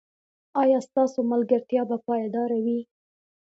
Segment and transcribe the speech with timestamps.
[0.61, 2.79] ایا ستاسو ملګرتیا به پایداره وي؟